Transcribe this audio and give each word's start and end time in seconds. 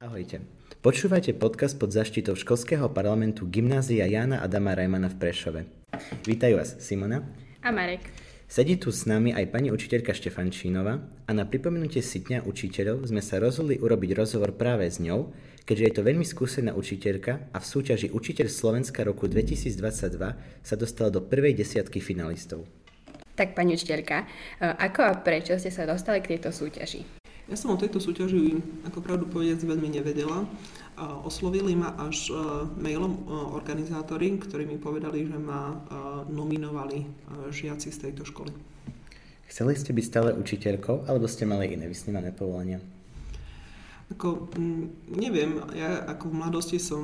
Ahojte. 0.00 0.40
Počúvajte 0.80 1.36
podcast 1.36 1.76
pod 1.76 1.92
zaštitou 1.92 2.32
školského 2.32 2.88
parlamentu 2.88 3.44
Gymnázia 3.44 4.08
Jána 4.08 4.40
Adama 4.40 4.72
Rajmana 4.72 5.12
v 5.12 5.20
Prešove. 5.20 5.60
Vítajú 6.24 6.56
vás 6.56 6.72
Simona 6.80 7.20
a 7.60 7.68
Marek. 7.68 8.08
Sedí 8.48 8.80
tu 8.80 8.96
s 8.96 9.04
nami 9.04 9.36
aj 9.36 9.52
pani 9.52 9.68
učiteľka 9.68 10.16
Štefančínova 10.16 11.04
a 11.04 11.30
na 11.36 11.44
pripomenutie 11.44 12.00
sitňa 12.00 12.48
učiteľov 12.48 13.12
sme 13.12 13.20
sa 13.20 13.44
rozhodli 13.44 13.76
urobiť 13.76 14.16
rozhovor 14.16 14.56
práve 14.56 14.88
s 14.88 15.04
ňou, 15.04 15.36
keďže 15.68 15.84
je 15.84 15.92
to 15.92 16.02
veľmi 16.08 16.24
skúsená 16.24 16.72
učiteľka 16.72 17.52
a 17.52 17.60
v 17.60 17.66
súťaži 17.68 18.08
Učiteľ 18.08 18.48
Slovenska 18.48 19.04
roku 19.04 19.28
2022 19.28 20.16
sa 20.64 20.74
dostala 20.80 21.12
do 21.12 21.20
prvej 21.20 21.52
desiatky 21.60 22.00
finalistov. 22.00 22.64
Tak 23.36 23.52
pani 23.52 23.76
učiteľka, 23.76 24.24
ako 24.64 25.00
a 25.04 25.12
prečo 25.20 25.60
ste 25.60 25.68
sa 25.68 25.84
dostali 25.84 26.24
k 26.24 26.40
tejto 26.40 26.56
súťaži? 26.56 27.19
Ja 27.50 27.58
som 27.58 27.74
o 27.74 27.80
tejto 27.82 27.98
súťaži, 27.98 28.62
ako 28.86 29.02
pravdu 29.02 29.26
povedať, 29.26 29.66
veľmi 29.66 29.90
nevedela. 29.90 30.46
Oslovili 31.26 31.74
ma 31.74 31.98
až 31.98 32.30
e, 32.30 32.34
mailom 32.78 33.10
e, 33.10 33.20
organizátori, 33.58 34.38
ktorí 34.38 34.70
mi 34.70 34.78
povedali, 34.78 35.26
že 35.26 35.34
ma 35.34 35.72
e, 35.72 35.76
nominovali 36.30 37.08
žiaci 37.50 37.90
z 37.90 37.98
tejto 38.06 38.22
školy. 38.22 38.54
Chceli 39.50 39.74
ste 39.74 39.90
byť 39.90 40.04
stále 40.06 40.30
učiteľkou, 40.38 41.10
alebo 41.10 41.26
ste 41.26 41.42
mali 41.42 41.74
iné 41.74 41.90
vysnívané 41.90 42.30
povolania? 42.30 42.78
Ako, 44.10 44.50
mm, 44.58 45.14
neviem, 45.22 45.62
ja 45.70 46.02
ako 46.02 46.34
v 46.34 46.38
mladosti 46.42 46.82
som 46.82 46.98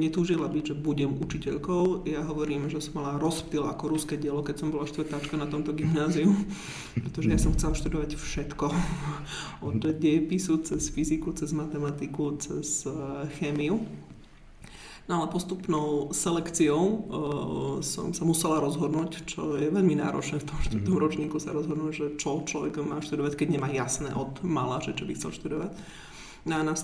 netúžila 0.00 0.48
byť, 0.48 0.72
že 0.72 0.80
budem 0.80 1.12
učiteľkou. 1.12 2.08
Ja 2.08 2.24
hovorím, 2.24 2.72
že 2.72 2.80
som 2.80 3.04
mala 3.04 3.20
rozptyl 3.20 3.68
ako 3.68 3.84
ruské 3.92 4.16
dielo, 4.16 4.40
keď 4.40 4.64
som 4.64 4.72
bola 4.72 4.88
štvrtáčka 4.88 5.36
na 5.36 5.44
tomto 5.44 5.76
gymnáziu, 5.76 6.32
pretože 7.04 7.28
ja 7.28 7.36
som 7.36 7.52
chcela 7.52 7.76
študovať 7.76 8.16
všetko. 8.16 8.66
Od 9.68 9.76
dejepisu 9.76 10.64
cez 10.64 10.88
fyziku, 10.88 11.36
cez 11.36 11.52
matematiku, 11.52 12.40
cez 12.40 12.88
uh, 12.88 13.28
chémiu. 13.36 13.84
No 15.08 15.24
ale 15.24 15.32
postupnou 15.32 16.12
selekciou 16.16 16.80
uh, 16.80 16.98
som 17.84 18.16
sa 18.16 18.24
musela 18.24 18.60
rozhodnúť, 18.60 19.24
čo 19.28 19.56
je 19.60 19.68
veľmi 19.68 20.00
náročné 20.00 20.40
v 20.40 20.48
tom 20.48 20.56
štvrtom 20.64 20.84
mm-hmm. 20.84 21.04
ročníku 21.04 21.36
sa 21.36 21.52
rozhodnúť, 21.52 21.92
že 21.92 22.06
čo 22.16 22.40
človek 22.40 22.80
má 22.84 23.04
študovať, 23.04 23.36
keď 23.36 23.48
nemá 23.56 23.68
jasné 23.68 24.16
od 24.16 24.40
mala, 24.44 24.80
že 24.80 24.96
čo 24.96 25.04
by 25.04 25.12
chcel 25.12 25.32
študovať. 25.32 25.72
No 26.48 26.56
a 26.56 26.62
nas, 26.64 26.80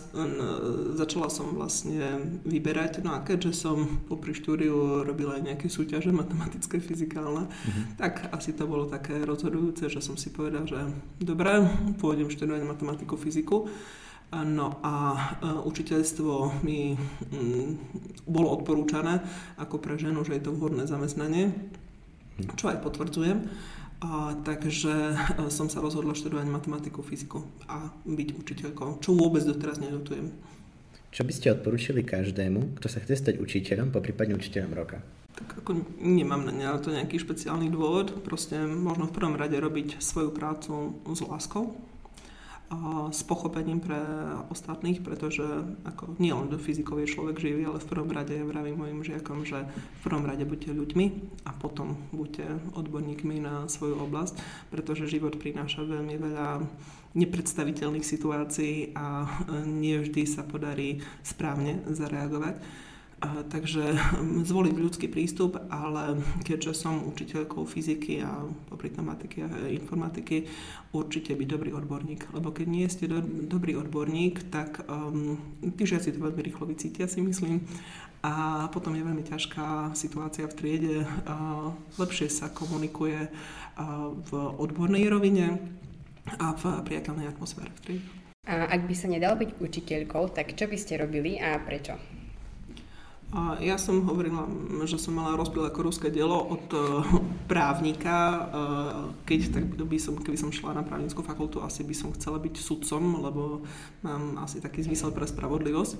začala 0.93 1.33
som 1.33 1.57
vlastne 1.57 2.21
vyberať, 2.45 3.01
no 3.01 3.17
a 3.17 3.25
keďže 3.25 3.57
som 3.57 4.05
popri 4.05 4.37
štúdiu 4.37 5.01
robila 5.09 5.41
aj 5.41 5.49
nejaké 5.49 5.67
súťaže 5.73 6.13
matematické, 6.13 6.85
fyzikálne, 6.85 7.49
mm-hmm. 7.49 7.97
tak 7.97 8.29
asi 8.37 8.53
to 8.53 8.69
bolo 8.69 8.85
také 8.85 9.17
rozhodujúce, 9.25 9.89
že 9.89 10.05
som 10.05 10.21
si 10.21 10.29
povedala, 10.29 10.69
že 10.69 10.85
dobre, 11.17 11.65
pôjdem 11.97 12.29
študovať 12.29 12.63
matematiku, 12.69 13.17
fyziku. 13.17 13.65
No 14.35 14.83
a 14.83 15.15
učiteľstvo 15.65 16.61
mi 16.67 16.93
mm, 16.99 17.71
bolo 18.27 18.51
odporúčané 18.61 19.23
ako 19.57 19.79
pre 19.79 19.95
ženu, 19.97 20.27
že 20.27 20.37
je 20.37 20.45
to 20.45 20.53
vhodné 20.53 20.85
zamestnanie, 20.91 21.55
mhm. 22.37 22.53
čo 22.59 22.69
aj 22.69 22.83
potvrdzujem. 22.85 23.49
A, 24.05 24.37
takže 24.45 25.17
e, 25.17 25.49
som 25.49 25.73
sa 25.73 25.81
rozhodla 25.81 26.13
študovať 26.13 26.45
matematiku, 26.45 27.01
fyziku 27.01 27.41
a 27.65 27.89
byť 28.05 28.29
učiteľkou, 28.37 29.01
čo 29.01 29.17
vôbec 29.17 29.41
doteraz 29.41 29.81
nedotujem. 29.81 30.29
Čo 31.09 31.25
by 31.25 31.33
ste 31.33 31.55
odporúčili 31.57 32.05
každému, 32.05 32.77
kto 32.77 32.87
sa 32.91 33.01
chce 33.01 33.17
stať 33.17 33.35
učiteľom, 33.41 33.95
po 33.95 34.05
prípadne 34.05 34.37
učiteľom 34.37 34.73
roka? 34.77 35.01
Tak 35.35 35.65
ako 35.65 35.71
nemám 36.05 36.45
na 36.53 36.77
to 36.77 36.93
nejaký 36.93 37.17
špeciálny 37.17 37.73
dôvod, 37.73 38.21
proste 38.27 38.61
možno 38.61 39.09
v 39.09 39.17
prvom 39.17 39.39
rade 39.41 39.57
robiť 39.57 40.05
svoju 40.05 40.31
prácu 40.37 41.01
s 41.09 41.21
láskou, 41.25 41.73
s 43.11 43.23
pochopením 43.23 43.81
pre 43.81 43.99
ostatných, 44.51 45.01
pretože 45.01 45.45
ako 45.87 46.17
nielen 46.19 46.51
do 46.51 46.59
fyzikov 46.61 47.03
je 47.03 47.13
človek 47.13 47.37
živý, 47.41 47.67
ale 47.67 47.83
v 47.83 47.91
prvom 47.91 48.11
rade 48.11 48.35
vravím 48.45 48.81
mojim 48.81 49.01
žiakom, 49.03 49.43
že 49.47 49.65
v 49.65 50.01
prvom 50.03 50.25
rade 50.27 50.47
buďte 50.47 50.75
ľuďmi 50.75 51.07
a 51.47 51.51
potom 51.57 51.97
buďte 52.11 52.77
odborníkmi 52.77 53.43
na 53.43 53.67
svoju 53.67 53.99
oblasť, 54.05 54.39
pretože 54.71 55.11
život 55.11 55.37
prináša 55.39 55.87
veľmi 55.87 56.17
veľa 56.19 56.49
nepredstaviteľných 57.15 58.05
situácií 58.05 58.93
a 58.99 59.27
nie 59.83 59.99
vždy 60.03 60.23
sa 60.27 60.43
podarí 60.43 61.01
správne 61.23 61.83
zareagovať. 61.89 62.59
Takže 63.25 63.97
zvoliť 64.51 64.75
ľudský 64.75 65.07
prístup, 65.09 65.57
ale 65.71 66.21
keďže 66.45 66.73
som 66.77 67.07
učiteľkou 67.09 67.65
fyziky 67.65 68.21
a 68.25 68.45
popri 68.69 68.93
matiky 68.95 69.45
a 69.45 69.49
informatiky, 69.71 70.49
určite 70.93 71.35
byť 71.35 71.49
dobrý 71.49 71.71
odborník. 71.73 72.33
Lebo 72.37 72.53
keď 72.53 72.67
nie 72.69 72.87
ste 72.89 73.09
do, 73.09 73.21
dobrý 73.25 73.77
odborník, 73.77 74.51
tak 74.53 74.85
um, 74.87 75.39
tí 75.75 75.85
žiaci 75.85 76.15
to 76.15 76.23
veľmi 76.23 76.43
rýchlo 76.45 76.69
vycítia, 76.69 77.09
si 77.09 77.25
myslím. 77.25 77.65
A 78.25 78.67
potom 78.73 78.97
je 78.97 79.05
veľmi 79.05 79.21
ťažká 79.21 79.93
situácia 79.93 80.49
v 80.49 80.57
triede. 80.57 80.97
A 81.29 81.69
lepšie 82.01 82.33
sa 82.33 82.49
komunikuje 82.49 83.29
v 84.31 84.31
odbornej 84.33 85.05
rovine 85.13 85.61
a 86.41 86.57
v 86.57 86.63
priateľnej 86.89 87.29
atmosfére 87.29 87.69
v 87.69 87.81
triede. 87.85 88.09
A 88.45 88.69
ak 88.77 88.85
by 88.85 88.95
sa 88.97 89.09
nedalo 89.09 89.41
byť 89.41 89.51
učiteľkou, 89.61 90.37
tak 90.37 90.53
čo 90.53 90.69
by 90.69 90.77
ste 90.77 91.01
robili 91.01 91.41
a 91.41 91.57
prečo? 91.61 91.97
A 93.33 93.59
ja 93.59 93.81
som 93.81 94.05
hovorila, 94.07 94.47
že 94.87 95.01
som 95.01 95.17
mala 95.17 95.35
rozpil 95.35 95.65
ako 95.67 95.81
ruské 95.91 96.13
dielo 96.13 96.39
od 96.39 96.67
uh, 96.71 97.03
právnika. 97.51 98.17
Uh, 98.17 98.45
keď 99.27 99.41
tak 99.59 99.65
by 99.75 99.99
som, 99.99 100.15
keby 100.21 100.39
som 100.39 100.55
šla 100.55 100.77
na 100.77 100.85
právnickú 100.87 101.25
fakultu, 101.25 101.59
asi 101.65 101.83
by 101.83 101.95
som 101.97 102.15
chcela 102.15 102.39
byť 102.39 102.55
sudcom, 102.61 103.25
lebo 103.25 103.43
mám 104.07 104.39
asi 104.39 104.63
taký 104.63 104.87
zmysel 104.87 105.11
pre 105.11 105.27
spravodlivosť. 105.27 105.99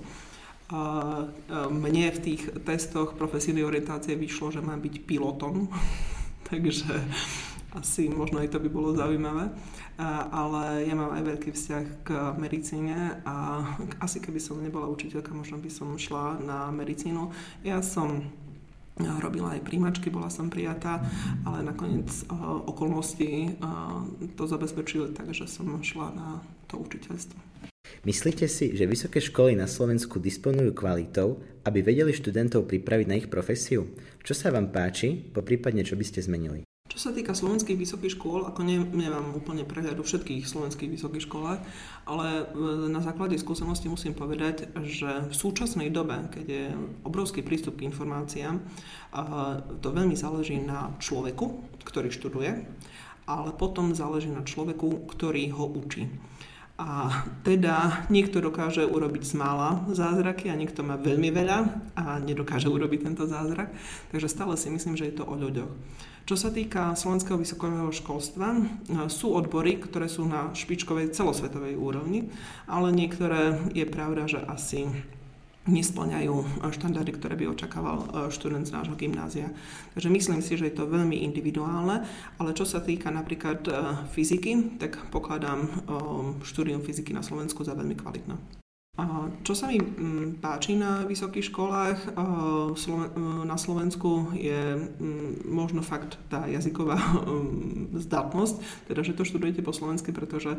A 0.71 0.79
uh, 1.27 1.67
mne 1.73 2.13
v 2.13 2.19
tých 2.23 2.41
testoch 2.63 3.19
profesijnej 3.19 3.67
orientácie 3.67 4.15
vyšlo, 4.15 4.55
že 4.55 4.63
mám 4.63 4.79
byť 4.79 4.95
pilotom, 5.03 5.67
takže 6.49 6.87
asi 7.75 8.07
možno 8.07 8.39
aj 8.39 8.55
to 8.55 8.59
by 8.63 8.69
bolo 8.71 8.95
zaujímavé 8.95 9.51
ale 10.31 10.83
ja 10.83 10.95
mám 10.95 11.15
aj 11.15 11.23
veľký 11.23 11.49
vzťah 11.55 11.85
k 12.03 12.09
medicíne 12.35 13.23
a 13.23 13.63
asi 14.03 14.19
keby 14.19 14.43
som 14.43 14.59
nebola 14.59 14.91
učiteľka, 14.91 15.31
možno 15.31 15.55
by 15.63 15.71
som 15.71 15.95
šla 15.95 16.43
na 16.43 16.67
medicínu. 16.75 17.31
Ja 17.63 17.79
som 17.79 18.27
robila 18.99 19.55
aj 19.55 19.63
príjmačky, 19.63 20.11
bola 20.11 20.27
som 20.27 20.51
prijatá, 20.51 21.03
ale 21.47 21.63
nakoniec 21.63 22.07
uh, 22.27 22.63
okolnosti 22.63 23.55
uh, 23.59 24.03
to 24.35 24.47
zabezpečili, 24.47 25.11
takže 25.15 25.47
som 25.47 25.67
šla 25.83 26.11
na 26.15 26.27
to 26.67 26.79
učiteľstvo. 26.79 27.35
Myslíte 28.07 28.47
si, 28.51 28.75
že 28.75 28.87
vysoké 28.87 29.19
školy 29.23 29.55
na 29.55 29.67
Slovensku 29.67 30.19
disponujú 30.19 30.75
kvalitou, 30.75 31.39
aby 31.63 31.83
vedeli 31.83 32.11
študentov 32.11 32.67
pripraviť 32.67 33.07
na 33.07 33.15
ich 33.19 33.27
profesiu? 33.27 33.87
Čo 34.23 34.33
sa 34.35 34.51
vám 34.51 34.71
páči, 34.71 35.11
po 35.11 35.41
prípadne 35.41 35.83
čo 35.83 35.97
by 35.97 36.05
ste 36.05 36.23
zmenili? 36.23 36.65
Čo 36.95 37.11
sa 37.11 37.15
týka 37.15 37.35
slovenských 37.35 37.75
vysokých 37.75 38.15
škôl, 38.15 38.47
ako 38.47 38.63
ne, 38.63 38.79
nemám 38.79 39.35
úplne 39.35 39.67
prehľad 39.67 39.99
o 39.99 40.07
všetkých 40.07 40.47
slovenských 40.47 40.95
vysokých 40.95 41.27
školách, 41.27 41.59
ale 42.07 42.27
e, 42.31 42.43
na 42.87 43.03
základe 43.03 43.35
skúsenosti 43.35 43.91
musím 43.91 44.15
povedať, 44.15 44.71
že 44.79 45.27
v 45.27 45.35
súčasnej 45.35 45.91
dobe, 45.91 46.15
keď 46.31 46.45
je 46.47 46.65
obrovský 47.03 47.43
prístup 47.43 47.83
k 47.83 47.91
informáciám, 47.91 48.63
to 49.83 49.87
veľmi 49.91 50.15
záleží 50.15 50.55
na 50.55 50.95
človeku, 51.03 51.83
ktorý 51.83 52.15
študuje, 52.15 52.63
ale 53.27 53.49
potom 53.59 53.91
záleží 53.91 54.31
na 54.31 54.47
človeku, 54.47 55.11
ktorý 55.11 55.51
ho 55.51 55.67
učí. 55.67 56.07
A 56.75 57.23
teda 57.47 58.03
niekto 58.11 58.43
dokáže 58.43 58.83
urobiť 58.83 59.23
z 59.23 59.33
mála 59.39 59.87
zázraky 59.95 60.51
a 60.51 60.59
niekto 60.59 60.83
má 60.83 60.99
veľmi 60.99 61.31
veľa 61.31 61.57
a 61.95 62.19
nedokáže 62.19 62.67
urobiť 62.67 63.07
tento 63.07 63.23
zázrak. 63.23 63.71
Takže 64.11 64.27
stále 64.27 64.59
si 64.59 64.67
myslím, 64.67 64.99
že 64.99 65.07
je 65.07 65.15
to 65.15 65.23
o 65.23 65.39
ľuďoch. 65.39 65.71
Čo 66.25 66.35
sa 66.35 66.49
týka 66.51 66.97
slovenského 66.97 67.39
vysokého 67.39 67.93
školstva, 67.95 68.59
sú 69.07 69.37
odbory, 69.37 69.77
ktoré 69.77 70.09
sú 70.09 70.27
na 70.27 70.51
špičkovej 70.51 71.13
celosvetovej 71.13 71.77
úrovni, 71.79 72.27
ale 72.67 72.91
niektoré 72.91 73.55
je 73.71 73.85
pravda, 73.87 74.27
že 74.27 74.43
asi 74.43 74.89
nesplňajú 75.65 76.61
štandardy, 76.69 77.11
ktoré 77.17 77.33
by 77.33 77.57
očakával 77.57 77.97
e, 78.05 78.07
študent 78.29 78.69
z 78.69 78.75
nášho 78.77 78.93
gymnázia. 78.93 79.49
Takže 79.97 80.09
myslím 80.13 80.41
si, 80.45 80.53
že 80.57 80.69
je 80.69 80.77
to 80.77 80.85
veľmi 80.85 81.25
individuálne, 81.25 82.05
ale 82.37 82.49
čo 82.53 82.69
sa 82.69 82.81
týka 82.81 83.09
napríklad 83.09 83.65
e, 83.65 83.71
fyziky, 84.13 84.77
tak 84.77 85.01
pokladám 85.09 85.65
e, 85.65 85.69
štúdium 86.45 86.85
fyziky 86.85 87.17
na 87.17 87.25
Slovensku 87.25 87.65
za 87.65 87.73
veľmi 87.73 87.97
kvalitné. 87.97 88.37
Čo 89.43 89.51
sa 89.51 89.67
mi 89.67 89.75
páči 90.39 90.79
na 90.79 91.03
vysokých 91.03 91.51
školách 91.51 92.15
na 93.43 93.57
Slovensku 93.59 94.31
je 94.31 94.87
možno 95.43 95.83
fakt 95.83 96.15
tá 96.31 96.47
jazyková 96.47 96.95
zdatnosť, 98.07 98.55
teda 98.87 99.03
že 99.03 99.11
to 99.11 99.27
študujete 99.27 99.59
po 99.67 99.75
slovensky, 99.75 100.15
pretože 100.15 100.55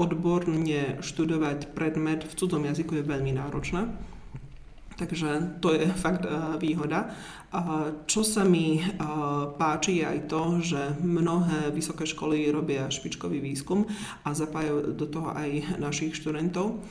odborne 0.00 0.96
študovať 1.04 1.76
predmet 1.76 2.24
v 2.24 2.32
cudzom 2.32 2.64
jazyku 2.64 2.96
je 2.96 3.04
veľmi 3.04 3.36
náročné 3.36 4.13
Takže 4.94 5.58
to 5.58 5.74
je 5.74 5.86
fakt 6.04 6.24
uh, 6.26 6.54
výhoda. 6.58 7.10
Čo 8.10 8.26
sa 8.26 8.42
mi 8.42 8.82
uh, 8.82 9.54
páči 9.54 10.02
je 10.02 10.04
aj 10.10 10.20
to, 10.26 10.42
že 10.58 10.80
mnohé 10.98 11.70
vysoké 11.70 12.02
školy 12.02 12.50
robia 12.50 12.90
špičkový 12.90 13.38
výskum 13.38 13.86
a 14.26 14.34
zapájajú 14.34 14.98
do 14.98 15.06
toho 15.06 15.30
aj 15.30 15.78
našich 15.78 16.18
študentov 16.18 16.82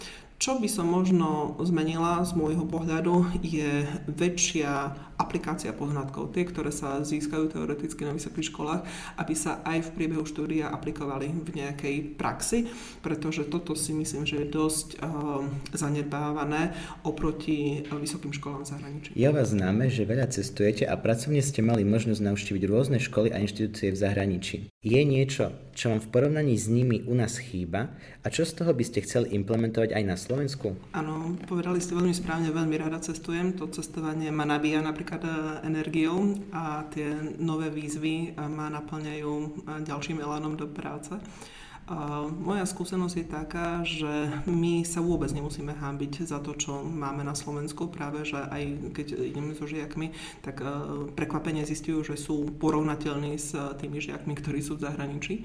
Čo 0.44 0.59
by 0.59 0.67
som 0.67 0.91
možno 0.91 1.55
zmenila 1.63 2.19
z 2.27 2.35
môjho 2.35 2.67
pohľadu 2.67 3.39
je 3.39 3.88
väčšia 4.11 4.91
aplikácia 5.23 5.71
poznatkov, 5.71 6.35
tie, 6.35 6.43
ktoré 6.43 6.69
sa 6.75 6.99
získajú 6.99 7.55
teoreticky 7.55 8.03
na 8.03 8.11
vysokých 8.11 8.51
školách, 8.51 8.81
aby 9.15 9.33
sa 9.33 9.63
aj 9.63 9.87
v 9.87 9.93
priebehu 9.95 10.27
štúdia 10.27 10.67
aplikovali 10.67 11.31
v 11.31 11.49
nejakej 11.63 12.19
praxi, 12.19 12.67
pretože 12.99 13.47
toto 13.47 13.73
si 13.73 13.95
myslím, 13.95 14.27
že 14.27 14.43
je 14.43 14.47
dosť 14.51 14.87
uh, 14.99 15.47
zanedbávané 15.71 16.75
oproti 17.07 17.87
vysokým 17.87 18.35
školám 18.35 18.67
v 18.67 18.69
zahraničí. 18.69 19.09
Je 19.15 19.27
o 19.29 19.33
vás 19.33 19.55
známe, 19.55 19.87
že 19.87 20.03
veľa 20.03 20.27
cestujete 20.27 20.83
a 20.83 20.99
pracovne 20.99 21.39
ste 21.39 21.63
mali 21.63 21.85
možnosť 21.85 22.19
navštíviť 22.19 22.63
rôzne 22.65 22.97
školy 22.99 23.29
a 23.31 23.39
inštitúcie 23.39 23.93
v 23.93 23.97
zahraničí. 23.97 24.57
Je 24.83 25.01
niečo, 25.05 25.55
čo 25.77 25.93
vám 25.93 26.01
v 26.03 26.11
porovnaní 26.11 26.57
s 26.57 26.67
nimi 26.67 27.05
u 27.05 27.13
nás 27.15 27.37
chýba 27.37 27.93
a 28.23 28.27
čo 28.31 28.47
z 28.47 28.57
toho 28.57 28.71
by 28.73 28.83
ste 28.83 29.03
chceli 29.05 29.35
implementovať 29.37 29.93
aj 29.93 30.03
na 30.03 30.15
Slovensku? 30.17 30.75
Áno, 30.95 31.35
povedali 31.45 31.79
ste 31.79 31.93
veľmi 31.93 32.15
správne, 32.15 32.49
veľmi 32.49 32.75
rada 32.79 32.99
cestujem. 33.03 33.53
To 33.59 33.69
cestovanie 33.69 34.31
ma 34.31 34.47
nabíja 34.47 34.79
napríklad 34.79 35.12
e, 35.21 35.30
energiou 35.68 36.33
a 36.50 36.88
tie 36.89 37.13
nové 37.38 37.69
výzvy 37.69 38.33
e, 38.33 38.48
ma 38.50 38.74
naplňajú 38.74 39.33
e, 39.33 39.48
ďalším 39.86 40.24
elánom 40.24 40.57
do 40.57 40.65
práce. 40.65 41.13
Moja 42.39 42.63
skúsenosť 42.63 43.15
je 43.19 43.27
taká, 43.27 43.83
že 43.83 44.31
my 44.48 44.88
sa 44.88 45.04
vôbec 45.04 45.27
nemusíme 45.36 45.75
hábiť 45.75 46.24
za 46.24 46.39
to, 46.39 46.56
čo 46.56 46.80
máme 46.80 47.27
na 47.27 47.36
Slovensku. 47.36 47.92
Práve, 47.92 48.24
že 48.24 48.39
aj 48.39 48.95
keď 48.95 49.19
ideme 49.19 49.51
so 49.51 49.68
žiakmi, 49.68 50.15
tak 50.39 50.63
prekvapene 51.12 51.68
zistujú, 51.68 52.07
že 52.07 52.16
sú 52.16 52.56
porovnateľní 52.56 53.36
s 53.36 53.51
tými 53.83 54.00
žiakmi, 54.00 54.31
ktorí 54.31 54.63
sú 54.63 54.80
v 54.80 54.88
zahraničí. 54.88 55.44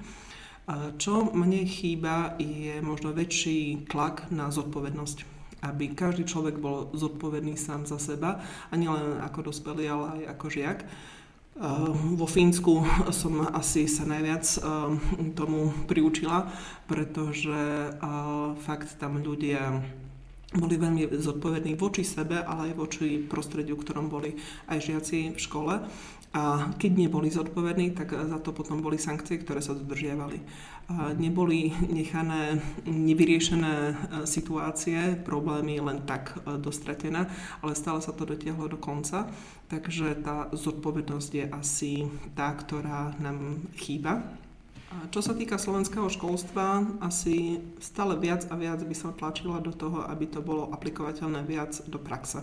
Čo 0.95 1.35
mne 1.35 1.67
chýba 1.67 2.39
je 2.39 2.87
možno 2.87 3.11
väčší 3.11 3.91
tlak 3.91 4.31
na 4.31 4.55
zodpovednosť 4.55 5.38
aby 5.63 5.91
každý 5.95 6.25
človek 6.25 6.59
bol 6.59 6.91
zodpovedný 6.95 7.59
sám 7.59 7.87
za 7.87 7.99
seba 7.99 8.39
a 8.71 8.75
nielen 8.79 9.19
ako 9.23 9.51
dospelý, 9.51 9.85
ale 9.91 10.07
aj 10.07 10.23
ako 10.39 10.47
žiak. 10.51 10.79
Ehm, 11.59 12.15
vo 12.15 12.27
Fínsku 12.31 12.87
som 13.21 13.43
asi 13.51 13.91
sa 13.91 14.07
najviac 14.07 14.47
ehm, 14.63 15.35
tomu 15.35 15.75
priučila, 15.91 16.47
pretože 16.87 17.93
fakt 18.63 18.97
tam 19.03 19.19
ľudia 19.19 19.83
boli 20.49 20.81
veľmi 20.81 21.13
zodpovední 21.13 21.77
voči 21.77 22.01
sebe, 22.01 22.41
ale 22.41 22.73
aj 22.73 22.81
voči 22.81 23.21
prostrediu, 23.21 23.77
v 23.77 23.85
ktorom 23.85 24.09
boli 24.09 24.33
aj 24.73 24.81
žiaci 24.81 25.37
v 25.37 25.39
škole. 25.39 25.85
A 26.37 26.77
keď 26.77 27.09
neboli 27.09 27.33
zodpovední, 27.33 27.97
tak 27.97 28.13
za 28.13 28.39
to 28.45 28.53
potom 28.53 28.85
boli 28.85 29.01
sankcie, 29.01 29.41
ktoré 29.41 29.65
sa 29.65 29.73
dodržiavali. 29.73 30.45
Neboli 31.17 31.73
nechané 31.89 32.65
nevyriešené 32.89 33.75
e, 33.77 33.95
situácie, 34.25 35.21
problémy 35.21 35.85
len 35.85 36.01
tak 36.09 36.33
e, 36.41 36.57
dostratené, 36.57 37.29
ale 37.61 37.77
stále 37.77 38.01
sa 38.01 38.17
to 38.17 38.25
dotiahlo 38.25 38.73
do 38.73 38.81
konca. 38.81 39.29
Takže 39.69 40.17
tá 40.25 40.49
zodpovednosť 40.49 41.31
je 41.33 41.45
asi 41.53 41.93
tá, 42.33 42.57
ktorá 42.57 43.13
nám 43.21 43.69
chýba 43.77 44.25
čo 45.13 45.21
sa 45.21 45.37
týka 45.37 45.61
slovenského 45.61 46.09
školstva, 46.09 46.81
asi 47.05 47.61
stále 47.77 48.17
viac 48.17 48.49
a 48.49 48.57
viac 48.57 48.81
by 48.81 48.97
som 48.97 49.13
tlačila 49.13 49.61
do 49.61 49.69
toho, 49.69 50.09
aby 50.09 50.25
to 50.25 50.41
bolo 50.41 50.73
aplikovateľné 50.73 51.45
viac 51.45 51.77
do 51.85 52.01
praxe. 52.01 52.41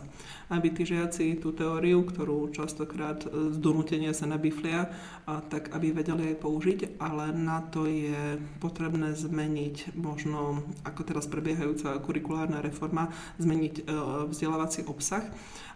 Aby 0.54 0.70
tí 0.70 0.86
žiaci 0.86 1.42
tú 1.42 1.58
teóriu, 1.58 2.06
ktorú 2.06 2.54
častokrát 2.54 3.26
z 3.26 3.58
donútenia 3.58 4.14
sa 4.14 4.30
nabiflia, 4.30 4.94
tak 5.26 5.74
aby 5.74 5.90
vedeli 5.90 6.38
aj 6.38 6.42
použiť, 6.46 6.80
ale 7.02 7.34
na 7.34 7.66
to 7.66 7.90
je 7.90 8.38
potrebné 8.62 9.18
zmeniť 9.18 9.98
možno, 9.98 10.62
ako 10.86 11.02
teraz 11.02 11.26
prebiehajúca 11.26 11.98
kurikulárna 12.06 12.62
reforma, 12.62 13.10
zmeniť 13.42 13.76
e, 13.82 13.84
vzdelávací 14.30 14.86
obsah 14.86 15.26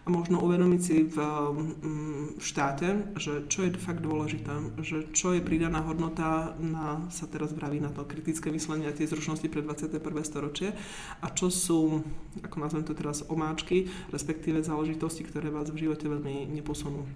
a 0.05 0.07
možno 0.07 0.39
uvedomiť 0.39 0.81
si 0.81 1.03
v, 1.03 1.17
mm, 1.17 2.25
štáte, 2.39 3.13
že 3.19 3.45
čo 3.51 3.67
je 3.67 3.75
fakt 3.75 3.99
dôležité, 3.99 4.79
že 4.79 5.11
čo 5.11 5.35
je 5.35 5.41
pridaná 5.43 5.83
hodnota 5.83 6.55
na, 6.59 7.07
sa 7.09 7.25
teraz 7.25 7.55
vraví 7.55 7.79
na 7.79 7.89
to 7.89 8.03
kritické 8.05 8.51
myslenie 8.51 8.91
a 8.91 8.95
tie 8.95 9.07
zručnosti 9.07 9.47
pre 9.47 9.63
21. 9.63 9.99
storočie 10.21 10.75
a 11.23 11.27
čo 11.31 11.47
sú, 11.49 12.03
ako 12.43 12.55
nazvem 12.59 12.83
to 12.85 12.93
teraz, 12.93 13.23
omáčky, 13.25 13.87
respektíve 14.11 14.61
záležitosti, 14.61 15.23
ktoré 15.23 15.49
vás 15.49 15.71
v 15.71 15.87
živote 15.87 16.05
veľmi 16.05 16.51
neposunú. 16.51 17.07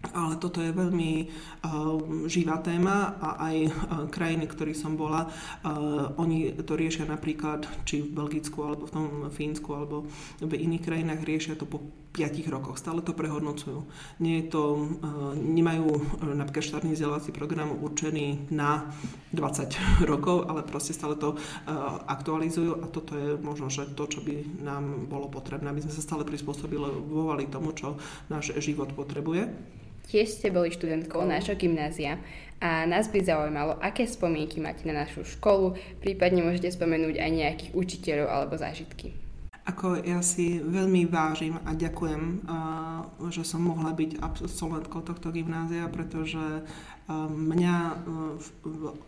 Ale 0.00 0.40
toto 0.40 0.64
je 0.64 0.72
veľmi 0.72 1.28
uh, 1.28 2.24
živá 2.24 2.56
téma 2.64 3.20
a 3.20 3.52
aj 3.52 3.56
uh, 3.68 3.72
krajiny, 4.08 4.48
ktorých 4.48 4.80
som 4.80 4.96
bola, 4.96 5.28
uh, 5.28 6.16
oni 6.16 6.56
to 6.64 6.72
riešia 6.72 7.04
napríklad 7.04 7.68
či 7.84 8.00
v 8.00 8.16
Belgicku, 8.16 8.64
alebo 8.64 8.88
v 8.88 8.94
tom 8.96 9.06
Fínsku, 9.28 9.68
alebo 9.76 10.08
v 10.40 10.56
iných 10.56 10.88
krajinách 10.88 11.20
riešia 11.20 11.52
to 11.52 11.68
po 11.68 11.84
5 12.10 12.50
rokoch. 12.50 12.76
Stále 12.76 13.06
to 13.06 13.14
prehodnocujú. 13.14 13.86
Nie 14.18 14.42
je 14.42 14.50
to, 14.50 14.62
uh, 14.74 15.32
nemajú 15.38 15.86
uh, 15.94 16.34
napríklad 16.34 16.66
štátny 16.66 16.98
vzdelávací 16.98 17.30
program 17.30 17.70
určený 17.78 18.50
na 18.50 18.90
20 19.30 19.78
rokov, 20.10 20.50
ale 20.50 20.66
proste 20.66 20.90
stále 20.90 21.14
to 21.14 21.38
uh, 21.38 21.40
aktualizujú 22.10 22.82
a 22.82 22.86
toto 22.90 23.14
je 23.14 23.38
možno, 23.38 23.70
že 23.70 23.86
to, 23.94 24.10
čo 24.10 24.20
by 24.20 24.42
nám 24.62 25.06
bolo 25.06 25.30
potrebné, 25.30 25.70
aby 25.70 25.86
sme 25.86 25.94
sa 25.94 26.02
stále 26.02 26.26
prispôsobili 26.26 27.46
tomu, 27.46 27.70
čo 27.72 27.94
náš 28.26 28.54
život 28.58 28.90
potrebuje. 28.92 29.50
Tiež 30.10 30.42
ste 30.42 30.50
boli 30.50 30.74
študentkou 30.74 31.22
nášho 31.22 31.54
gymnázia 31.54 32.18
a 32.58 32.82
nás 32.82 33.06
by 33.06 33.22
zaujímalo, 33.22 33.78
aké 33.78 34.10
spomienky 34.10 34.58
máte 34.58 34.82
na 34.82 35.06
našu 35.06 35.22
školu, 35.22 35.78
prípadne 36.02 36.42
môžete 36.42 36.74
spomenúť 36.74 37.22
aj 37.22 37.30
nejakých 37.30 37.70
učiteľov 37.78 38.26
alebo 38.26 38.54
zážitky. 38.58 39.29
Ako 39.70 40.02
ja 40.02 40.18
si 40.18 40.58
veľmi 40.58 41.06
vážim 41.06 41.54
a 41.62 41.70
ďakujem, 41.78 42.42
že 43.30 43.46
som 43.46 43.62
mohla 43.62 43.94
byť 43.94 44.18
absolventkou 44.18 44.98
tohto 45.06 45.30
gymnázia, 45.30 45.86
pretože 45.86 46.66
mňa 47.30 47.76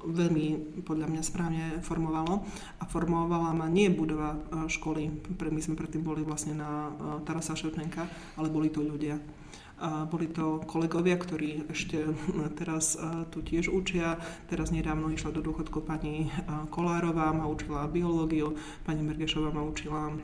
veľmi 0.06 0.46
podľa 0.86 1.06
mňa 1.10 1.22
správne 1.22 1.64
formovalo 1.82 2.46
a 2.78 2.84
formovala 2.86 3.50
ma 3.58 3.66
nie 3.66 3.90
budova 3.90 4.38
školy, 4.70 5.10
my 5.34 5.60
sme 5.62 5.74
predtým 5.74 6.06
boli 6.06 6.22
vlastne 6.22 6.54
na 6.54 6.94
Tarasa 7.26 7.58
Ševčenka, 7.58 8.06
ale 8.38 8.46
boli 8.46 8.70
to 8.70 8.86
ľudia. 8.86 9.18
Boli 9.82 10.30
to 10.30 10.62
kolegovia, 10.62 11.18
ktorí 11.18 11.74
ešte 11.74 12.06
teraz 12.60 12.94
tu 13.34 13.42
tiež 13.42 13.66
učia. 13.66 14.14
Teraz 14.46 14.70
nedávno 14.70 15.10
išla 15.10 15.34
do 15.34 15.42
dôchodku 15.42 15.82
pani 15.82 16.30
Kolárová, 16.70 17.34
ma 17.34 17.50
učila 17.50 17.90
biológiu, 17.90 18.54
pani 18.86 19.02
Mergešová 19.02 19.50
ma 19.50 19.66
učila 19.66 20.14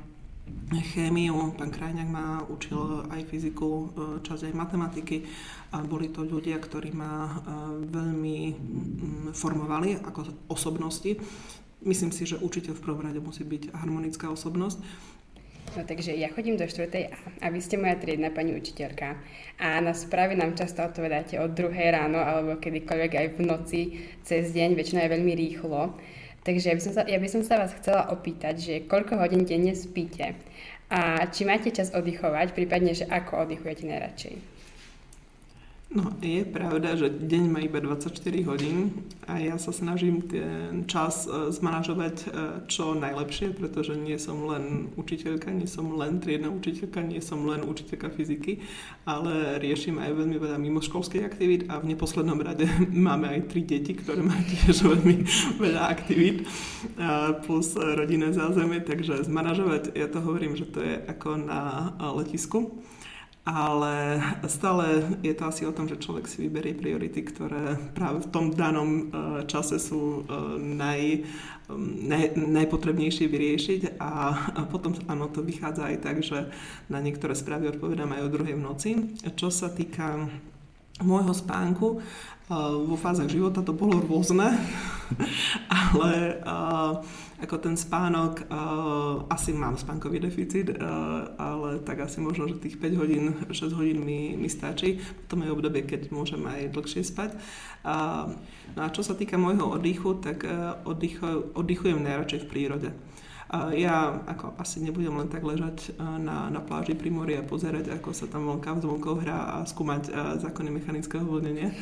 chémiu, 0.92 1.54
pán 1.56 1.70
Krajňák 1.72 2.08
ma 2.08 2.44
učil 2.48 3.08
aj 3.08 3.24
fyziku, 3.28 3.68
e, 3.68 3.86
časť 4.24 4.52
aj 4.52 4.54
matematiky 4.54 5.24
a 5.72 5.80
boli 5.84 6.12
to 6.12 6.24
ľudia, 6.24 6.60
ktorí 6.60 6.92
ma 6.92 7.26
e, 7.26 7.30
veľmi 7.88 8.38
formovali 9.32 10.00
ako 10.04 10.50
osobnosti. 10.52 11.16
Myslím 11.84 12.10
si, 12.10 12.26
že 12.26 12.42
učiteľ 12.42 12.74
v 12.74 12.84
prvom 12.84 13.02
rade 13.06 13.22
musí 13.22 13.46
byť 13.46 13.72
harmonická 13.76 14.28
osobnosť 14.28 14.78
No 15.76 15.84
takže 15.84 16.16
ja 16.16 16.32
chodím 16.32 16.56
do 16.56 16.64
4. 16.64 16.88
A 17.44 17.46
vy 17.52 17.60
ste 17.60 17.76
moja 17.76 18.00
triedna 18.00 18.32
pani 18.32 18.56
učiteľka. 18.56 19.20
A 19.60 19.80
na 19.84 19.92
správy 19.92 20.38
nám 20.38 20.56
často 20.56 20.80
odpovedáte 20.80 21.36
od 21.36 21.52
druhej 21.52 21.92
ráno 21.92 22.22
alebo 22.22 22.56
kedykoľvek 22.56 23.12
aj 23.12 23.26
v 23.36 23.40
noci 23.44 23.80
cez 24.24 24.54
deň, 24.56 24.78
väčšinou 24.78 25.04
je 25.04 25.14
veľmi 25.18 25.32
rýchlo. 25.36 25.80
Takže 26.48 26.72
ja 26.72 26.76
by, 26.80 26.80
som 26.80 26.92
sa, 26.96 27.02
ja 27.04 27.20
by 27.20 27.28
som 27.28 27.42
sa 27.44 27.60
vás 27.60 27.76
chcela 27.76 28.08
opýtať, 28.08 28.56
že 28.56 28.74
koľko 28.88 29.20
hodín 29.20 29.44
denne 29.44 29.76
spíte 29.76 30.32
a 30.88 31.28
či 31.28 31.44
máte 31.44 31.68
čas 31.68 31.92
oddychovať, 31.92 32.56
prípadne, 32.56 32.96
že 32.96 33.04
ako 33.04 33.44
oddychujete 33.44 33.84
najradšej. 33.84 34.57
No, 35.88 36.12
je 36.20 36.44
pravda, 36.44 37.00
že 37.00 37.08
deň 37.08 37.44
má 37.48 37.64
iba 37.64 37.80
24 37.80 38.12
hodín 38.44 39.08
a 39.24 39.40
ja 39.40 39.56
sa 39.56 39.72
snažím 39.72 40.20
ten 40.20 40.84
čas 40.84 41.24
e, 41.24 41.48
zmanažovať 41.48 42.16
e, 42.20 42.26
čo 42.68 42.92
najlepšie, 42.92 43.56
pretože 43.56 43.96
nie 43.96 44.20
som 44.20 44.44
len 44.44 44.92
učiteľka, 45.00 45.48
nie 45.48 45.64
som 45.64 45.88
len 45.96 46.20
triedna 46.20 46.52
učiteľka, 46.52 47.00
nie 47.08 47.24
som 47.24 47.40
len 47.48 47.64
učiteľka 47.64 48.12
fyziky, 48.12 48.60
ale 49.08 49.56
riešim 49.64 49.96
aj 49.96 50.12
veľmi 50.12 50.36
veľa 50.36 50.60
mimoškolských 50.60 51.24
aktivít 51.24 51.72
a 51.72 51.80
v 51.80 51.96
neposlednom 51.96 52.36
rade 52.36 52.68
máme 53.08 53.24
aj 53.32 53.48
tri 53.48 53.64
deti, 53.64 53.96
ktoré 53.96 54.20
majú 54.20 54.44
tiež 54.44 54.84
veľmi 54.84 55.24
veľa 55.56 55.88
aktivít 55.88 56.44
plus 57.48 57.72
rodinné 57.80 58.36
zázemie, 58.36 58.84
takže 58.84 59.24
zmanažovať, 59.24 59.96
ja 59.96 60.04
to 60.12 60.20
hovorím, 60.20 60.52
že 60.52 60.68
to 60.68 60.84
je 60.84 61.00
ako 61.08 61.40
na 61.48 61.96
letisku 62.12 62.76
ale 63.48 64.20
stále 64.44 65.08
je 65.24 65.32
to 65.32 65.48
asi 65.48 65.64
o 65.64 65.72
tom, 65.72 65.88
že 65.88 65.96
človek 65.96 66.28
si 66.28 66.44
vyberie 66.44 66.76
priority, 66.76 67.24
ktoré 67.24 67.80
práve 67.96 68.28
v 68.28 68.28
tom 68.28 68.52
danom 68.52 68.88
e, 68.88 69.02
čase 69.48 69.80
sú 69.80 70.20
e, 70.28 70.60
naj, 70.60 71.24
naj, 72.04 72.36
najpotrebnejšie 72.36 73.24
vyriešiť 73.24 73.80
a, 73.96 74.12
potom 74.68 74.92
áno, 75.08 75.32
to 75.32 75.40
vychádza 75.40 75.88
aj 75.88 75.96
tak, 76.04 76.16
že 76.20 76.52
na 76.92 77.00
niektoré 77.00 77.32
správy 77.32 77.72
odpovedám 77.72 78.12
aj 78.12 78.24
o 78.28 78.32
druhej 78.32 78.54
v 78.60 78.64
noci. 78.64 78.90
Čo 79.32 79.48
sa 79.48 79.72
týka 79.72 80.28
môjho 81.02 81.34
spánku, 81.34 81.98
e, 81.98 81.98
vo 82.84 82.96
fázach 82.98 83.30
života 83.30 83.62
to 83.62 83.76
bolo 83.76 84.02
rôzne 84.02 84.56
ale 85.72 86.40
uh, 86.44 87.00
ako 87.40 87.56
ten 87.62 87.76
spánok, 87.78 88.44
uh, 88.50 89.24
asi 89.30 89.54
mám 89.54 89.78
spánkový 89.78 90.20
deficit, 90.20 90.74
ale 91.38 91.78
tak 91.86 92.04
asi 92.04 92.20
možno, 92.20 92.50
že 92.50 92.60
tých 92.60 92.76
5 92.76 93.00
hodín, 93.00 93.24
6 93.48 93.78
hodín 93.78 94.02
mi, 94.02 94.34
mi 94.34 94.50
stačí. 94.50 94.98
Potom 95.24 95.46
je 95.46 95.54
obdobie, 95.54 95.86
keď 95.86 96.10
môžem 96.10 96.42
aj 96.44 96.74
dlhšie 96.74 97.02
spať. 97.06 97.38
No 98.74 98.80
a 98.82 98.88
čo 98.90 99.06
sa 99.06 99.14
týka 99.14 99.38
môjho 99.38 99.70
oddychu, 99.70 100.18
tak 100.18 100.44
oddychu, 100.84 101.54
oddychujem 101.54 102.02
najradšej 102.02 102.42
v 102.44 102.50
prírode. 102.50 102.90
Ja 103.72 104.20
ako 104.28 104.60
asi 104.60 104.84
nebudem 104.84 105.16
len 105.16 105.32
tak 105.32 105.40
ležať 105.40 105.96
na, 105.96 106.52
na 106.52 106.60
pláži 106.60 106.92
pri 106.92 107.08
mori 107.08 107.32
a 107.40 107.40
pozerať, 107.40 107.88
ako 107.96 108.12
sa 108.12 108.28
tam 108.28 108.44
vonka 108.44 108.76
v 108.76 108.84
zvonkou 108.84 109.24
hrá 109.24 109.56
a 109.56 109.64
skúmať 109.64 110.12
zákony 110.44 110.68
mechanického 110.68 111.24
vlnenia, 111.24 111.72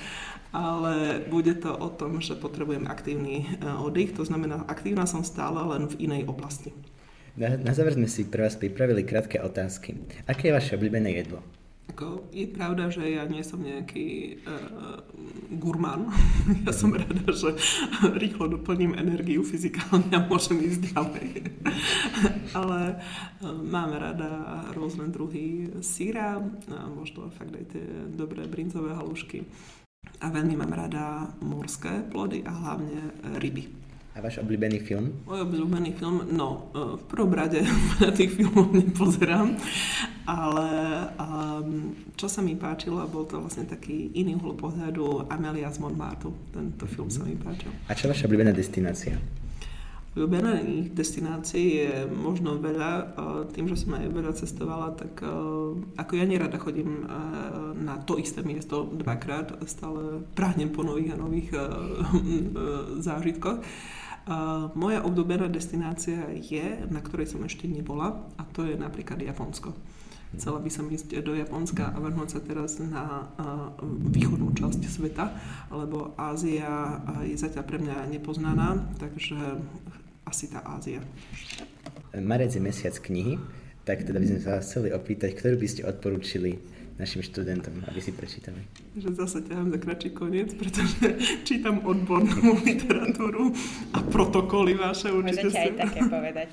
ale 0.54 1.26
bude 1.26 1.58
to 1.58 1.74
o 1.74 1.90
tom, 1.90 2.22
že 2.22 2.38
potrebujem 2.38 2.86
aktívny 2.86 3.58
oddych, 3.82 4.14
to 4.14 4.22
znamená, 4.22 4.62
aktívna 4.70 5.10
som 5.10 5.26
stále 5.26 5.58
len 5.58 5.90
v 5.90 6.06
inej 6.06 6.30
oblasti. 6.30 6.70
Na, 7.34 7.58
na 7.58 7.74
záver 7.74 7.98
sme 7.98 8.06
si 8.06 8.30
pre 8.30 8.46
vás 8.46 8.54
pripravili 8.54 9.02
krátke 9.02 9.42
otázky. 9.42 9.98
Aké 10.30 10.48
je 10.48 10.56
vaše 10.56 10.78
obľúbené 10.78 11.18
jedlo? 11.18 11.42
Ako, 11.86 12.26
je 12.34 12.50
pravda, 12.50 12.90
že 12.90 13.06
ja 13.06 13.22
nie 13.30 13.46
som 13.46 13.62
nejaký 13.62 14.42
uh, 14.42 14.98
gurmán. 15.54 16.10
ja 16.66 16.74
som 16.74 16.90
rada, 16.90 17.30
že 17.30 17.54
rýchlo 18.18 18.50
doplním 18.58 18.98
energiu 18.98 19.46
fyzikálne 19.46 20.10
a 20.10 20.26
môžem 20.26 20.58
ísť 20.66 20.92
ďalej. 20.92 21.28
Ale 22.58 22.98
uh, 22.98 23.54
mám 23.62 23.94
rada 23.94 24.30
rôzne 24.74 25.08
druhy 25.14 25.78
síra, 25.78 26.42
a 26.74 26.80
možno 26.90 27.30
fakt 27.30 27.54
aj 27.54 27.64
tie 27.70 27.86
dobré 28.10 28.50
brincové 28.50 28.90
halušky. 28.90 29.46
A 30.22 30.32
veľmi 30.32 30.58
mám 30.58 30.72
rada 30.74 31.30
morské 31.44 32.02
plody 32.08 32.42
a 32.42 32.50
hlavne 32.50 33.14
ryby. 33.38 33.75
A 34.16 34.24
váš 34.24 34.40
obľúbený 34.40 34.80
film? 34.80 35.12
Môj 35.28 35.44
obľúbený 35.44 35.92
film? 36.00 36.24
No, 36.32 36.72
e, 36.72 36.96
v 36.96 37.04
prvom 37.04 37.36
rade 37.36 37.60
na 38.04 38.08
tých 38.16 38.32
filmov 38.32 38.72
nepozerám, 38.72 39.52
ale 40.24 40.68
um, 41.20 41.92
čo 42.16 42.24
sa 42.24 42.40
mi 42.40 42.56
páčilo, 42.56 43.04
bol 43.12 43.28
to 43.28 43.44
vlastne 43.44 43.68
taký 43.68 44.16
iný 44.16 44.40
uhol 44.40 44.56
pohľadu 44.56 45.28
Amelia 45.28 45.68
z 45.68 45.84
Montmartu. 45.84 46.32
Tento 46.48 46.88
film 46.88 47.12
sa 47.12 47.28
mi 47.28 47.36
páčil. 47.36 47.68
A 47.86 47.92
čo 47.92 48.08
je 48.08 48.16
vaša 48.16 48.24
obľúbená 48.24 48.56
destinácia? 48.56 49.20
Vyoberaných 50.16 50.96
destinácií 50.96 51.84
je 51.84 52.08
možno 52.08 52.56
veľa. 52.56 52.90
E, 52.96 53.04
tým, 53.52 53.68
že 53.68 53.84
som 53.84 54.00
aj 54.00 54.16
veľa 54.16 54.32
cestovala, 54.32 54.96
tak 54.96 55.20
e, 55.20 55.28
ako 55.92 56.12
ja 56.16 56.24
nerada 56.24 56.56
chodím 56.56 57.04
na 57.76 58.00
to 58.00 58.16
isté 58.16 58.40
miesto 58.40 58.88
dvakrát, 58.96 59.60
stále 59.68 60.24
prahnem 60.32 60.72
po 60.72 60.80
nových 60.80 61.12
a 61.12 61.20
nových 61.20 61.52
zážitkoch. 63.12 63.60
Moja 64.74 65.06
obľúbená 65.06 65.46
destinácia 65.46 66.26
je, 66.34 66.82
na 66.90 66.98
ktorej 66.98 67.30
som 67.30 67.46
ešte 67.46 67.70
nebola, 67.70 68.26
a 68.34 68.42
to 68.42 68.66
je 68.66 68.74
napríklad 68.74 69.22
Japonsko. 69.22 69.70
Chcela 70.34 70.58
by 70.58 70.66
som 70.66 70.90
ísť 70.90 71.22
do 71.22 71.38
Japonska 71.38 71.94
a 71.94 71.96
vrhnúť 72.02 72.28
sa 72.34 72.40
teraz 72.42 72.82
na 72.82 73.30
východnú 74.10 74.50
časť 74.50 74.82
sveta, 74.82 75.30
lebo 75.70 76.18
Ázia 76.18 76.98
je 77.22 77.38
zatiaľ 77.38 77.64
pre 77.70 77.78
mňa 77.78 78.10
nepoznaná, 78.10 78.82
takže 78.98 79.38
asi 80.26 80.50
tá 80.50 80.58
Ázia. 80.66 80.98
Marec 82.18 82.50
je 82.50 82.58
mesiac 82.58 82.98
knihy, 82.98 83.38
tak 83.86 84.02
teda 84.02 84.18
by 84.18 84.26
sme 84.26 84.40
sa 84.42 84.58
chceli 84.58 84.90
opýtať, 84.90 85.38
ktorú 85.38 85.62
by 85.62 85.68
ste 85.70 85.86
odporúčili 85.86 86.58
našim 86.96 87.20
študentom, 87.20 87.84
aby 87.84 88.00
si 88.00 88.12
prečítali. 88.12 88.64
Že 88.96 89.20
zase 89.20 89.38
ťahám 89.44 89.68
za 89.68 89.78
kračí 89.78 90.08
koniec, 90.16 90.56
pretože 90.56 91.20
čítam 91.48 91.84
odbornú 91.84 92.56
literatúru 92.68 93.52
a 93.92 94.00
protokoly 94.00 94.72
vaše 94.76 95.12
určite. 95.12 95.52
Môžete 95.52 95.60
aj 95.60 95.72
také 95.76 96.00
povedať, 96.08 96.48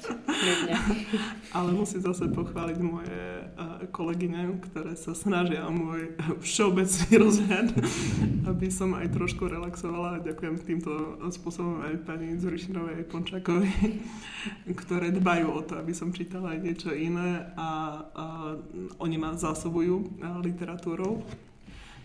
Ale 1.55 1.69
musím 1.71 2.03
zase 2.03 2.27
pochváliť 2.27 2.77
moje 2.83 3.42
kolegyne, 3.91 4.59
ktoré 4.69 4.97
sa 4.97 5.13
snažia 5.13 5.65
o 5.67 5.71
môj 5.73 6.15
všeobecný 6.41 7.13
rozhľad, 7.23 7.67
aby 8.47 8.67
som 8.69 8.97
aj 8.97 9.13
trošku 9.13 9.45
relaxovala. 9.45 10.23
Ďakujem 10.23 10.55
týmto 10.63 10.91
spôsobom 11.31 11.83
aj 11.85 12.03
pani 12.07 12.35
Zurišinovej 12.37 13.07
Pončakovej, 13.07 14.01
ktoré 14.81 15.13
dbajú 15.13 15.47
o 15.53 15.61
to, 15.61 15.79
aby 15.79 15.93
som 15.95 16.11
čítala 16.15 16.55
aj 16.55 16.59
niečo 16.61 16.91
iné 16.91 17.51
a, 17.55 17.69
a 18.13 18.25
oni 18.99 19.17
ma 19.17 19.35
zásobujú 19.35 20.21
literatúrou. 20.43 21.23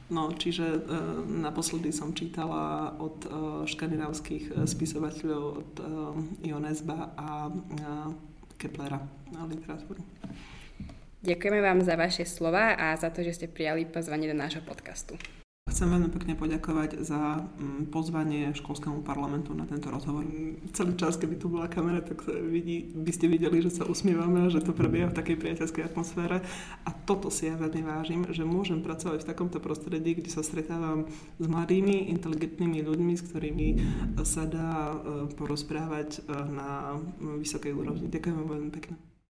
No, 0.09 0.33
čiže 0.33 0.65
e, 0.65 0.81
naposledy 1.29 1.93
som 1.93 2.17
čítala 2.17 2.97
od 2.97 3.29
e, 3.29 3.29
škandinávskych 3.69 4.45
e, 4.49 4.65
spisovateľov, 4.65 5.45
od 5.53 5.73
e, 5.77 5.85
Ionesba 6.49 7.13
a 7.13 7.53
e, 7.53 7.53
Keplera 8.57 9.05
na 9.29 9.45
literatúru. 9.45 10.01
Ďakujeme 11.19 11.59
vám 11.59 11.83
za 11.83 11.99
vaše 11.99 12.23
slova 12.23 12.79
a 12.79 12.95
za 12.95 13.11
to, 13.11 13.27
že 13.27 13.35
ste 13.35 13.47
prijali 13.51 13.83
pozvanie 13.83 14.31
do 14.31 14.39
nášho 14.39 14.63
podcastu. 14.63 15.19
Chcem 15.69 15.85
veľmi 15.85 16.09
pekne 16.09 16.33
poďakovať 16.33 17.05
za 17.05 17.45
mm, 17.45 17.93
pozvanie 17.93 18.57
školskému 18.57 19.05
parlamentu 19.05 19.53
na 19.53 19.69
tento 19.69 19.93
rozhovor. 19.93 20.25
Celý 20.73 20.97
čas, 20.97 21.21
keby 21.21 21.37
tu 21.37 21.53
bola 21.53 21.69
kamera, 21.69 22.01
tak 22.01 22.25
vidí, 22.25 22.89
by 22.97 23.13
ste 23.13 23.29
videli, 23.29 23.61
že 23.61 23.77
sa 23.77 23.85
usmievame 23.85 24.49
a 24.49 24.53
že 24.53 24.65
to 24.65 24.73
prebieha 24.73 25.13
v 25.13 25.19
takej 25.21 25.37
priateľskej 25.37 25.93
atmosfére. 25.93 26.41
A 26.89 26.91
toto 27.05 27.29
si 27.29 27.53
ja 27.53 27.55
veľmi 27.61 27.85
vážim, 27.85 28.25
že 28.33 28.49
môžem 28.49 28.81
pracovať 28.81 29.23
v 29.23 29.29
takomto 29.29 29.61
prostredí, 29.61 30.17
kde 30.17 30.33
sa 30.33 30.41
stretávam 30.41 31.05
s 31.37 31.45
mladými, 31.45 32.09
inteligentnými 32.17 32.81
ľuďmi, 32.89 33.13
s 33.13 33.23
ktorými 33.29 33.69
sa 34.25 34.49
dá 34.49 34.73
e, 34.73 34.97
porozprávať 35.37 36.25
e, 36.25 36.33
na 36.49 36.97
vysokej 37.21 37.77
úrovni. 37.77 38.09
Ďakujem 38.09 38.37
veľmi 38.41 38.73
pekne. 38.73 39.18